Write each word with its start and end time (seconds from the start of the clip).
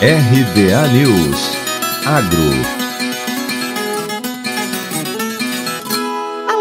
RBA 0.00 0.92
News. 0.92 1.56
Agro 2.04 2.85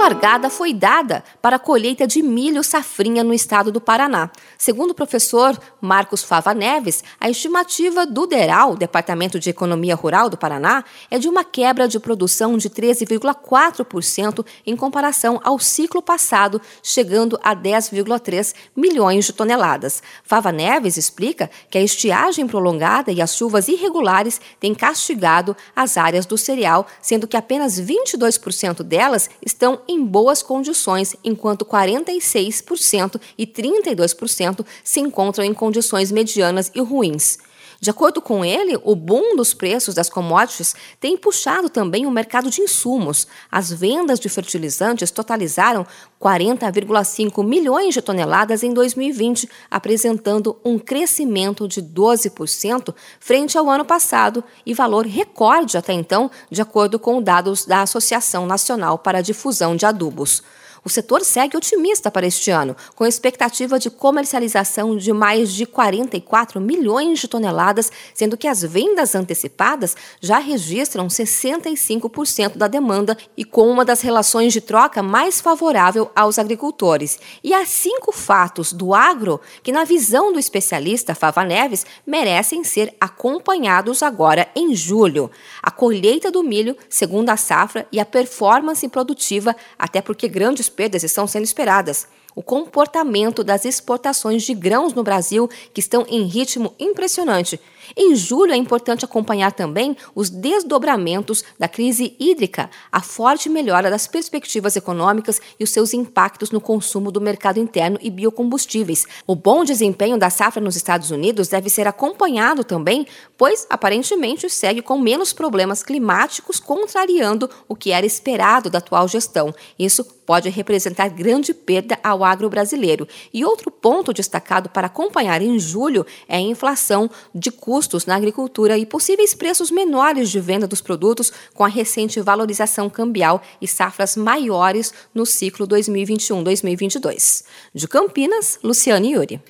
largada 0.05 0.51
foi 0.51 0.71
dada 0.71 1.23
para 1.41 1.55
a 1.55 1.59
colheita 1.59 2.05
de 2.05 2.21
milho 2.21 2.63
safrinha 2.63 3.23
no 3.23 3.33
estado 3.33 3.71
do 3.71 3.81
Paraná. 3.81 4.29
Segundo 4.55 4.91
o 4.91 4.93
professor 4.93 5.59
Marcos 5.81 6.21
Fava 6.21 6.53
Neves, 6.53 7.03
a 7.19 7.27
estimativa 7.27 8.05
do 8.05 8.27
DERAL, 8.27 8.75
Departamento 8.75 9.39
de 9.39 9.49
Economia 9.49 9.95
Rural 9.95 10.29
do 10.29 10.37
Paraná, 10.37 10.83
é 11.09 11.17
de 11.17 11.27
uma 11.27 11.43
quebra 11.43 11.87
de 11.87 11.99
produção 11.99 12.55
de 12.55 12.69
13,4% 12.69 14.45
em 14.63 14.75
comparação 14.75 15.41
ao 15.43 15.57
ciclo 15.57 16.03
passado, 16.03 16.61
chegando 16.83 17.39
a 17.43 17.55
10,3 17.55 18.53
milhões 18.75 19.25
de 19.25 19.33
toneladas. 19.33 20.03
Fava 20.23 20.51
Neves 20.51 20.97
explica 20.97 21.49
que 21.67 21.79
a 21.79 21.83
estiagem 21.83 22.45
prolongada 22.45 23.11
e 23.11 23.23
as 23.23 23.35
chuvas 23.35 23.67
irregulares 23.67 24.39
têm 24.59 24.75
castigado 24.75 25.57
as 25.75 25.97
áreas 25.97 26.27
do 26.27 26.37
cereal, 26.37 26.85
sendo 27.01 27.27
que 27.27 27.35
apenas 27.35 27.81
22% 27.81 28.83
delas 28.83 29.31
estão 29.43 29.81
em 29.87 29.94
em 29.95 30.05
boas 30.05 30.43
condições, 30.43 31.15
enquanto 31.23 31.65
46% 31.65 33.19
e 33.37 33.47
32% 33.47 34.65
se 34.83 34.99
encontram 34.99 35.43
em 35.43 35.53
condições 35.53 36.11
medianas 36.11 36.71
e 36.75 36.81
ruins. 36.81 37.37
De 37.85 37.91
acordo 37.91 38.19
com 38.19 38.43
ele, 38.43 38.79
o 38.83 38.95
boom 38.95 39.35
dos 39.35 39.53
preços 39.53 39.93
das 39.93 40.09
commodities 40.09 40.73
tem 40.99 41.15
puxado 41.15 41.69
também 41.69 42.07
o 42.07 42.09
mercado 42.09 42.49
de 42.49 42.59
insumos. 42.59 43.27
As 43.51 43.71
vendas 43.71 44.19
de 44.19 44.27
fertilizantes 44.27 45.11
totalizaram 45.11 45.85
40,5 46.19 47.45
milhões 47.45 47.93
de 47.93 48.01
toneladas 48.01 48.63
em 48.63 48.73
2020, 48.73 49.47
apresentando 49.69 50.59
um 50.65 50.79
crescimento 50.79 51.67
de 51.67 51.79
12% 51.79 52.91
frente 53.19 53.55
ao 53.55 53.69
ano 53.69 53.85
passado 53.85 54.43
e 54.65 54.73
valor 54.73 55.05
recorde 55.05 55.77
até 55.77 55.93
então, 55.93 56.31
de 56.49 56.63
acordo 56.63 56.97
com 56.97 57.21
dados 57.21 57.65
da 57.65 57.83
Associação 57.83 58.47
Nacional 58.47 58.97
para 58.97 59.19
a 59.19 59.21
Difusão 59.21 59.75
de 59.75 59.85
Adubos. 59.85 60.41
O 60.85 60.89
setor 60.89 61.25
segue 61.25 61.57
otimista 61.57 62.11
para 62.11 62.27
este 62.27 62.51
ano, 62.51 62.77
com 62.93 63.07
expectativa 63.07 63.79
de 63.79 63.89
comercialização 63.89 64.95
de 64.95 65.11
mais 65.11 65.51
de 65.51 65.65
44 65.65 66.61
milhões 66.61 67.17
de 67.17 67.27
toneladas, 67.27 67.91
sendo 68.13 68.37
que 68.37 68.47
as 68.47 68.61
vendas 68.61 69.15
antecipadas 69.15 69.97
já 70.21 70.37
registram 70.37 71.07
65% 71.07 72.55
da 72.55 72.67
demanda 72.67 73.17
e 73.35 73.43
com 73.43 73.67
uma 73.67 73.83
das 73.83 74.01
relações 74.01 74.53
de 74.53 74.61
troca 74.61 75.01
mais 75.01 75.41
favorável 75.41 76.11
aos 76.15 76.37
agricultores. 76.37 77.17
E 77.43 77.51
há 77.51 77.65
cinco 77.65 78.11
fatos 78.11 78.71
do 78.71 78.93
agro 78.93 79.41
que, 79.63 79.71
na 79.71 79.85
visão 79.85 80.31
do 80.31 80.37
especialista 80.37 81.15
Fava 81.15 81.43
Neves, 81.43 81.83
merecem 82.05 82.63
ser 82.63 82.95
acompanhados 83.01 84.03
agora 84.03 84.47
em 84.55 84.75
julho. 84.75 85.31
A 85.63 85.71
colheita 85.71 86.29
do 86.29 86.43
milho, 86.43 86.77
segundo 86.87 87.31
a 87.31 87.37
safra, 87.37 87.87
e 87.91 87.99
a 87.99 88.05
performance 88.05 88.87
produtiva, 88.87 89.55
até 89.79 89.99
porque 89.99 90.27
grandes 90.27 90.74
perdas 90.75 91.03
estão 91.03 91.25
sendo 91.25 91.43
esperadas 91.43 92.07
o 92.35 92.43
comportamento 92.43 93.43
das 93.43 93.63
exportações 93.63 94.43
de 94.43 94.53
grãos 94.53 94.93
no 94.93 95.03
Brasil, 95.03 95.49
que 95.73 95.79
estão 95.79 96.05
em 96.09 96.23
ritmo 96.23 96.73
impressionante. 96.77 97.59
Em 97.95 98.15
julho 98.15 98.51
é 98.51 98.57
importante 98.57 99.05
acompanhar 99.05 99.51
também 99.51 99.95
os 100.13 100.29
desdobramentos 100.29 101.43
da 101.57 101.67
crise 101.67 102.15
hídrica, 102.19 102.69
a 102.91 103.01
forte 103.01 103.47
melhora 103.47 103.89
das 103.89 104.07
perspectivas 104.07 104.75
econômicas 104.75 105.39
e 105.59 105.63
os 105.63 105.69
seus 105.69 105.93
impactos 105.93 106.51
no 106.51 106.59
consumo 106.59 107.11
do 107.11 107.21
mercado 107.21 107.59
interno 107.59 107.97
e 108.01 108.09
biocombustíveis. 108.09 109.05
O 109.27 109.35
bom 109.35 109.63
desempenho 109.63 110.17
da 110.17 110.29
safra 110.29 110.61
nos 110.61 110.75
Estados 110.75 111.11
Unidos 111.11 111.47
deve 111.47 111.69
ser 111.69 111.87
acompanhado 111.87 112.63
também, 112.63 113.07
pois 113.37 113.65
aparentemente 113.69 114.49
segue 114.49 114.81
com 114.81 114.97
menos 114.97 115.31
problemas 115.31 115.83
climáticos, 115.83 116.59
contrariando 116.59 117.49
o 117.67 117.75
que 117.75 117.91
era 117.91 118.05
esperado 118.05 118.69
da 118.69 118.79
atual 118.79 119.07
gestão. 119.07 119.53
Isso 119.77 120.03
pode 120.03 120.49
representar 120.49 121.09
grande 121.09 121.53
perda 121.53 121.99
ao 122.25 122.31
agro 122.31 122.49
brasileiro. 122.49 123.07
E 123.33 123.45
outro 123.45 123.69
ponto 123.69 124.11
destacado 124.11 124.69
para 124.69 124.87
acompanhar 124.87 125.41
em 125.41 125.59
julho 125.59 126.05
é 126.27 126.37
a 126.37 126.41
inflação 126.41 127.09
de 127.33 127.51
custos 127.51 128.05
na 128.05 128.15
agricultura 128.15 128.77
e 128.77 128.85
possíveis 128.85 129.33
preços 129.33 129.69
menores 129.69 130.29
de 130.29 130.39
venda 130.39 130.67
dos 130.67 130.81
produtos 130.81 131.31
com 131.53 131.63
a 131.63 131.67
recente 131.67 132.19
valorização 132.19 132.89
cambial 132.89 133.41
e 133.61 133.67
safras 133.67 134.15
maiores 134.15 134.93
no 135.13 135.25
ciclo 135.25 135.67
2021-2022. 135.67 137.43
De 137.73 137.87
Campinas, 137.87 138.59
Luciane 138.63 139.13
Yuri. 139.13 139.41